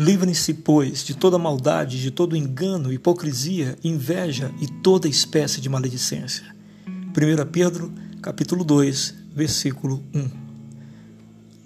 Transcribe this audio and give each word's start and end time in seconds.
Livrem-se, 0.00 0.54
pois, 0.54 1.04
de 1.04 1.14
toda 1.14 1.36
maldade, 1.36 2.00
de 2.00 2.10
todo 2.10 2.34
engano, 2.34 2.90
hipocrisia, 2.90 3.76
inveja 3.84 4.50
e 4.58 4.66
toda 4.66 5.06
espécie 5.06 5.60
de 5.60 5.68
maledicência. 5.68 6.42
1 6.86 7.50
Pedro, 7.52 7.92
capítulo 8.22 8.64
2, 8.64 9.14
versículo 9.36 10.02
1. 10.14 10.30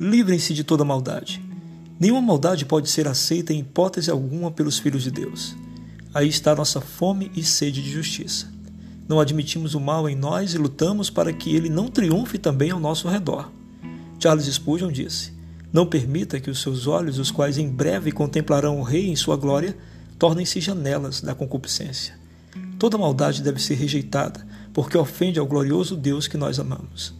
Livrem-se 0.01 0.53
de 0.53 0.65
toda 0.65 0.85
maldade. 0.85 1.41
Nenhuma 2.01 2.21
maldade 2.21 2.67
pode 2.67 2.91
ser 2.91 3.07
aceita 3.07 3.53
em 3.53 3.61
hipótese 3.61 4.11
alguma 4.11 4.51
pelos 4.51 4.81
filhos 4.81 5.05
de 5.05 5.13
Deus. 5.13 5.55
Aí 6.13 6.27
está 6.27 6.57
nossa 6.57 6.81
fome 6.81 7.31
e 7.37 7.45
sede 7.45 7.81
de 7.81 7.91
justiça. 7.93 8.53
Não 9.09 9.21
admitimos 9.21 9.77
o 9.77 9.81
mal 9.81 10.09
em 10.09 10.17
nós 10.17 10.55
e 10.55 10.59
lutamos 10.59 11.09
para 11.09 11.33
que 11.33 11.55
ele 11.55 11.69
não 11.69 11.87
triunfe 11.87 12.37
também 12.37 12.73
ao 12.73 12.81
nosso 12.81 13.07
redor. 13.07 13.49
Charles 14.19 14.53
Spurgeon 14.53 14.91
disse: 14.91 15.34
não 15.75 15.85
permita 15.85 16.39
que 16.39 16.49
os 16.49 16.63
seus 16.63 16.87
olhos, 16.87 17.19
os 17.19 17.33
quais 17.33 17.59
em 17.59 17.69
breve 17.69 18.13
contemplarão 18.13 18.79
o 18.79 18.85
Rei 18.85 19.09
em 19.09 19.17
sua 19.17 19.37
glória, 19.37 19.77
tornem-se 20.17 20.61
janelas 20.61 21.21
da 21.21 21.35
concupiscência. 21.35 22.15
Toda 22.79 22.97
maldade 22.97 23.43
deve 23.43 23.61
ser 23.61 23.75
rejeitada, 23.75 24.47
porque 24.73 24.97
ofende 24.97 25.41
ao 25.41 25.47
glorioso 25.47 25.97
Deus 25.97 26.29
que 26.29 26.37
nós 26.37 26.61
amamos. 26.61 27.13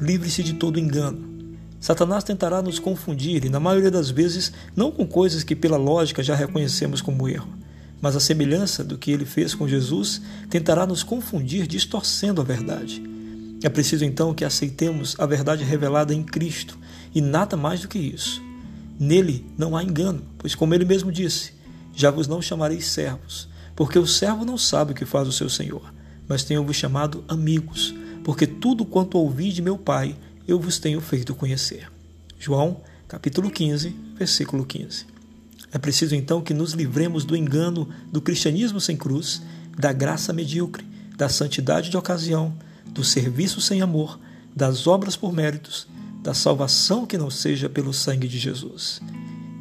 Livre-se 0.00 0.42
de 0.42 0.54
todo 0.54 0.80
engano. 0.80 1.30
Satanás 1.78 2.24
tentará 2.24 2.62
nos 2.62 2.78
confundir, 2.78 3.44
e 3.44 3.50
na 3.50 3.60
maioria 3.60 3.90
das 3.90 4.08
vezes, 4.08 4.50
não 4.74 4.90
com 4.90 5.06
coisas 5.06 5.44
que 5.44 5.54
pela 5.54 5.76
lógica 5.76 6.22
já 6.22 6.34
reconhecemos 6.34 7.02
como 7.02 7.28
erro, 7.28 7.52
mas 8.00 8.16
a 8.16 8.20
semelhança 8.20 8.82
do 8.82 8.96
que 8.96 9.10
ele 9.10 9.26
fez 9.26 9.54
com 9.54 9.68
Jesus 9.68 10.22
tentará 10.48 10.86
nos 10.86 11.02
confundir, 11.02 11.66
distorcendo 11.66 12.40
a 12.40 12.44
verdade. 12.44 13.02
É 13.62 13.68
preciso 13.68 14.02
então 14.02 14.32
que 14.32 14.46
aceitemos 14.46 15.14
a 15.18 15.26
verdade 15.26 15.62
revelada 15.62 16.14
em 16.14 16.22
Cristo 16.22 16.78
e 17.14 17.20
nada 17.20 17.56
mais 17.56 17.80
do 17.80 17.88
que 17.88 17.98
isso. 17.98 18.42
Nele 18.98 19.46
não 19.58 19.76
há 19.76 19.82
engano, 19.82 20.22
pois, 20.38 20.54
como 20.54 20.74
ele 20.74 20.84
mesmo 20.84 21.10
disse, 21.10 21.52
já 21.94 22.10
vos 22.10 22.26
não 22.26 22.40
chamarei 22.40 22.80
servos, 22.80 23.48
porque 23.74 23.98
o 23.98 24.06
servo 24.06 24.44
não 24.44 24.56
sabe 24.56 24.92
o 24.92 24.94
que 24.94 25.04
faz 25.04 25.26
o 25.28 25.32
seu 25.32 25.48
senhor, 25.48 25.92
mas 26.28 26.44
tenho-vos 26.44 26.76
chamado 26.76 27.24
amigos, 27.28 27.94
porque 28.22 28.46
tudo 28.46 28.84
quanto 28.84 29.18
ouvi 29.18 29.52
de 29.52 29.60
meu 29.62 29.76
Pai 29.76 30.16
eu 30.46 30.58
vos 30.58 30.78
tenho 30.78 31.00
feito 31.00 31.34
conhecer. 31.34 31.90
João, 32.38 32.80
capítulo 33.08 33.50
15, 33.50 33.94
versículo 34.16 34.64
15. 34.64 35.06
É 35.72 35.78
preciso 35.78 36.14
então 36.14 36.42
que 36.42 36.52
nos 36.52 36.72
livremos 36.72 37.24
do 37.24 37.36
engano 37.36 37.88
do 38.10 38.20
cristianismo 38.20 38.80
sem 38.80 38.96
cruz, 38.96 39.42
da 39.76 39.92
graça 39.92 40.32
medíocre, 40.32 40.86
da 41.16 41.28
santidade 41.28 41.88
de 41.88 41.96
ocasião, 41.96 42.54
do 42.86 43.02
serviço 43.02 43.60
sem 43.60 43.80
amor, 43.80 44.18
das 44.54 44.86
obras 44.86 45.16
por 45.16 45.32
méritos, 45.32 45.86
da 46.22 46.32
salvação 46.32 47.04
que 47.04 47.18
não 47.18 47.30
seja 47.30 47.68
pelo 47.68 47.92
sangue 47.92 48.28
de 48.28 48.38
Jesus. 48.38 49.00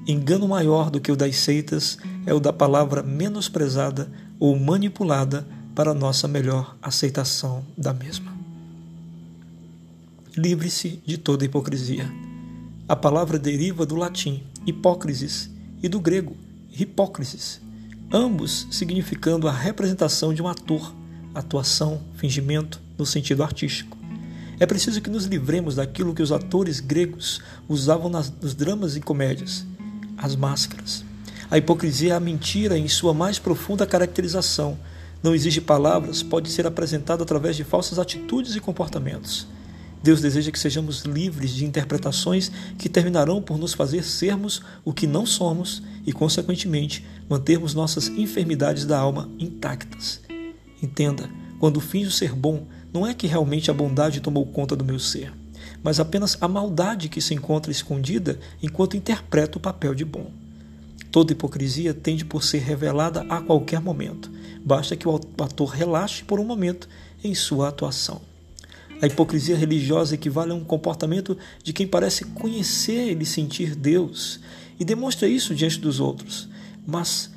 Engano 0.08 0.48
maior 0.48 0.92
do 0.92 1.02
que 1.02 1.12
o 1.12 1.16
das 1.16 1.36
seitas 1.38 1.98
é 2.26 2.34
o 2.34 2.40
da 2.40 2.54
palavra 2.54 3.02
menosprezada 3.02 4.12
ou 4.40 4.58
manipulada 4.58 5.48
para 5.74 5.94
nossa 5.94 6.28
melhor 6.28 6.78
aceitação 6.82 7.66
da 7.78 7.94
mesma. 7.94 8.32
Livre-se 10.38 11.02
de 11.06 11.18
toda 11.18 11.46
hipocrisia. 11.46 12.10
A 12.88 12.96
palavra 12.96 13.40
deriva 13.40 13.86
do 13.86 13.96
latim 13.96 14.44
hipócrisis 14.66 15.50
e 15.82 15.90
do 15.90 16.00
grego 16.00 16.36
hipócrisis, 16.72 17.60
ambos 18.12 18.68
significando 18.72 19.48
a 19.48 19.52
representação 19.52 20.34
de 20.34 20.42
um 20.42 20.48
ator, 20.48 20.94
atuação, 21.34 22.02
fingimento, 22.16 22.80
no 22.98 23.06
sentido 23.06 23.44
artístico. 23.44 24.01
É 24.62 24.66
preciso 24.68 25.02
que 25.02 25.10
nos 25.10 25.26
livremos 25.26 25.74
daquilo 25.74 26.14
que 26.14 26.22
os 26.22 26.32
atores 26.32 26.80
gregos 26.80 27.42
usavam 27.68 28.12
nas, 28.12 28.32
nos 28.40 28.54
dramas 28.54 28.96
e 28.96 29.02
comédias: 29.02 29.66
as 30.16 30.36
máscaras. 30.36 31.04
A 31.50 31.58
hipocrisia 31.58 32.14
é 32.14 32.16
a 32.16 32.20
mentira 32.20 32.78
em 32.78 32.88
sua 32.88 33.12
mais 33.12 33.40
profunda 33.40 33.88
caracterização. 33.88 34.78
Não 35.24 35.34
exige 35.34 35.60
palavras, 35.60 36.22
pode 36.22 36.52
ser 36.52 36.68
apresentada 36.68 37.24
através 37.24 37.56
de 37.56 37.64
falsas 37.64 37.98
atitudes 37.98 38.56
e 38.56 38.60
comportamentos. 38.60 39.48
Deus 40.04 40.22
deseja 40.22 40.52
que 40.52 40.60
sejamos 40.60 41.02
livres 41.06 41.50
de 41.56 41.66
interpretações 41.66 42.52
que 42.78 42.88
terminarão 42.88 43.42
por 43.42 43.58
nos 43.58 43.74
fazer 43.74 44.04
sermos 44.04 44.62
o 44.86 44.94
que 44.94 45.08
não 45.08 45.26
somos 45.26 45.82
e, 46.06 46.14
consequentemente, 46.14 47.04
mantermos 47.28 47.74
nossas 47.74 48.10
enfermidades 48.10 48.86
da 48.86 49.00
alma 49.00 49.28
intactas. 49.40 50.22
Entenda, 50.84 51.28
quando 51.60 51.80
finjo 51.80 52.12
ser 52.12 52.34
bom, 52.34 52.68
não 52.94 53.08
é 53.08 53.14
que 53.14 53.28
realmente 53.28 53.72
a 53.72 53.74
bondade 53.74 54.22
tomou 54.22 54.46
conta 54.46 54.76
do 54.76 54.86
meu 54.86 55.00
ser, 55.00 55.34
mas 55.84 56.00
apenas 56.00 56.38
a 56.42 56.48
maldade 56.48 57.10
que 57.10 57.22
se 57.22 57.34
encontra 57.34 57.72
escondida 57.72 58.40
enquanto 58.62 58.98
interpreto 58.98 59.58
o 59.58 59.62
papel 59.62 59.96
de 59.96 60.06
bom. 60.06 60.32
Toda 61.12 61.34
hipocrisia 61.34 61.94
tende 61.94 62.24
por 62.24 62.44
ser 62.44 62.60
revelada 62.60 63.26
a 63.30 63.42
qualquer 63.42 63.82
momento. 63.82 64.32
Basta 64.64 64.96
que 64.96 65.08
o 65.08 65.16
ator 65.16 65.68
relaxe 65.68 66.24
por 66.24 66.40
um 66.40 66.46
momento 66.46 66.88
em 67.24 67.36
sua 67.36 67.68
atuação. 67.68 68.22
A 69.02 69.08
hipocrisia 69.08 69.58
religiosa 69.58 70.14
equivale 70.16 70.52
a 70.52 70.56
um 70.56 70.64
comportamento 70.64 71.38
de 71.64 71.74
quem 71.74 71.88
parece 71.88 72.24
conhecer 72.26 73.20
e 73.20 73.26
sentir 73.26 73.76
Deus 73.76 74.40
e 74.80 74.86
demonstra 74.86 75.28
isso 75.28 75.56
diante 75.56 75.80
dos 75.80 76.00
outros, 76.00 76.48
mas 76.86 77.32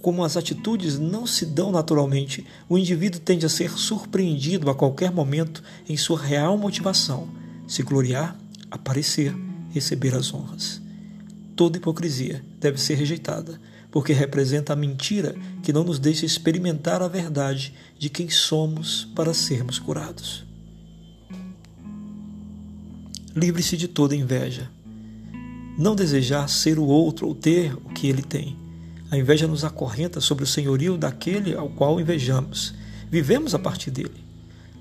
como 0.00 0.24
as 0.24 0.36
atitudes 0.36 0.98
não 0.98 1.26
se 1.26 1.44
dão 1.44 1.72
naturalmente, 1.72 2.46
o 2.68 2.78
indivíduo 2.78 3.20
tende 3.20 3.44
a 3.44 3.48
ser 3.48 3.70
surpreendido 3.70 4.70
a 4.70 4.74
qualquer 4.74 5.10
momento 5.10 5.62
em 5.88 5.96
sua 5.96 6.20
real 6.20 6.56
motivação: 6.56 7.28
se 7.66 7.82
gloriar, 7.82 8.36
aparecer, 8.70 9.34
receber 9.70 10.14
as 10.14 10.32
honras. 10.32 10.80
Toda 11.56 11.78
hipocrisia 11.78 12.44
deve 12.60 12.80
ser 12.80 12.94
rejeitada, 12.94 13.60
porque 13.90 14.12
representa 14.12 14.72
a 14.72 14.76
mentira 14.76 15.34
que 15.62 15.72
não 15.72 15.82
nos 15.82 15.98
deixa 15.98 16.24
experimentar 16.24 17.02
a 17.02 17.08
verdade 17.08 17.74
de 17.98 18.08
quem 18.08 18.30
somos 18.30 19.08
para 19.16 19.34
sermos 19.34 19.78
curados. 19.78 20.46
Livre-se 23.34 23.76
de 23.76 23.88
toda 23.88 24.14
inveja. 24.14 24.70
Não 25.76 25.94
desejar 25.94 26.48
ser 26.48 26.78
o 26.78 26.84
outro 26.84 27.26
ou 27.28 27.34
ter 27.34 27.74
o 27.74 27.90
que 27.90 28.08
ele 28.08 28.22
tem 28.22 28.67
a 29.10 29.16
inveja 29.16 29.46
nos 29.46 29.64
acorrenta 29.64 30.20
sobre 30.20 30.44
o 30.44 30.46
senhorio 30.46 30.96
daquele 30.96 31.54
ao 31.54 31.68
qual 31.68 32.00
invejamos. 32.00 32.74
Vivemos 33.10 33.54
a 33.54 33.58
partir 33.58 33.90
dele. 33.90 34.24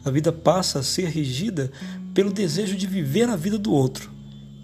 A 0.03 0.11
vida 0.11 0.31
passa 0.31 0.79
a 0.79 0.83
ser 0.83 1.09
regida 1.09 1.71
pelo 2.13 2.31
desejo 2.31 2.75
de 2.75 2.87
viver 2.87 3.29
a 3.29 3.35
vida 3.35 3.57
do 3.57 3.71
outro. 3.71 4.11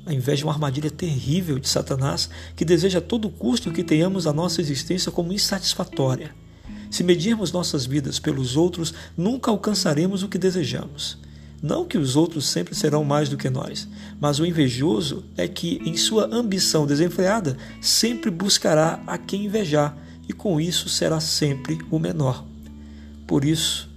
A 0.05 0.13
inveja 0.13 0.43
é 0.43 0.45
uma 0.45 0.53
armadilha 0.53 0.91
terrível 0.91 1.57
de 1.59 1.69
Satanás 1.69 2.29
que 2.55 2.65
deseja 2.65 2.99
a 2.99 3.01
todo 3.01 3.29
custo 3.29 3.71
que 3.71 3.83
tenhamos 3.83 4.27
a 4.27 4.33
nossa 4.33 4.59
existência 4.59 5.11
como 5.11 5.31
insatisfatória. 5.31 6.35
Se 6.91 7.03
medirmos 7.03 7.51
nossas 7.51 7.85
vidas 7.85 8.19
pelos 8.19 8.57
outros, 8.57 8.93
nunca 9.15 9.49
alcançaremos 9.49 10.21
o 10.21 10.27
que 10.27 10.37
desejamos. 10.37 11.17
Não 11.63 11.85
que 11.85 11.97
os 11.97 12.17
outros 12.17 12.45
sempre 12.45 12.75
serão 12.75 13.05
mais 13.05 13.29
do 13.29 13.37
que 13.37 13.49
nós, 13.49 13.87
mas 14.19 14.37
o 14.37 14.45
invejoso 14.45 15.23
é 15.37 15.47
que, 15.47 15.81
em 15.85 15.95
sua 15.95 16.25
ambição 16.25 16.85
desenfreada, 16.85 17.57
sempre 17.79 18.29
buscará 18.29 19.01
a 19.07 19.17
quem 19.17 19.45
invejar 19.45 19.97
e 20.27 20.33
com 20.33 20.59
isso 20.59 20.89
será 20.89 21.21
sempre 21.21 21.79
o 21.89 21.97
menor. 21.97 22.43
Por 23.25 23.45
isso, 23.45 23.89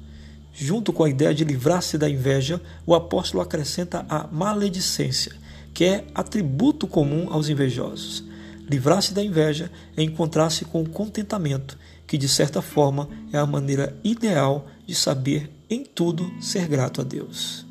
junto 0.54 0.92
com 0.92 1.02
a 1.02 1.10
ideia 1.10 1.34
de 1.34 1.42
livrar-se 1.42 1.98
da 1.98 2.08
inveja, 2.08 2.62
o 2.86 2.94
apóstolo 2.94 3.42
acrescenta 3.42 4.06
a 4.08 4.28
maledicência, 4.28 5.32
que 5.74 5.84
é 5.84 6.04
atributo 6.14 6.86
comum 6.86 7.32
aos 7.32 7.48
invejosos. 7.48 8.22
Livrar-se 8.70 9.12
da 9.12 9.24
inveja 9.24 9.72
é 9.96 10.04
encontrar-se 10.04 10.64
com 10.64 10.82
o 10.82 10.88
contentamento, 10.88 11.76
que 12.06 12.16
de 12.16 12.28
certa 12.28 12.62
forma 12.62 13.08
é 13.32 13.38
a 13.38 13.46
maneira 13.46 13.98
ideal 14.04 14.68
de 14.86 14.94
saber 14.94 15.50
em 15.68 15.84
tudo 15.84 16.32
ser 16.40 16.68
grato 16.68 17.00
a 17.00 17.04
Deus. 17.04 17.65